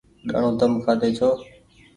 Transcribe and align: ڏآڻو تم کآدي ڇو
ڏآڻو 0.29 0.49
تم 0.59 0.71
کآدي 0.85 1.09
ڇو 1.17 1.29